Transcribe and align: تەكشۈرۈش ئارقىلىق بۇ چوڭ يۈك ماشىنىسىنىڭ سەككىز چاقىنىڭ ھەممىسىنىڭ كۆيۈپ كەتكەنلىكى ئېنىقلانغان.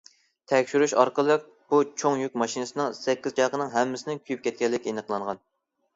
تەكشۈرۈش 0.51 0.95
ئارقىلىق 1.01 1.43
بۇ 1.75 1.81
چوڭ 2.03 2.17
يۈك 2.23 2.39
ماشىنىسىنىڭ 2.43 2.97
سەككىز 3.03 3.37
چاقىنىڭ 3.41 3.73
ھەممىسىنىڭ 3.77 4.23
كۆيۈپ 4.25 4.43
كەتكەنلىكى 4.49 4.93
ئېنىقلانغان. 4.95 5.45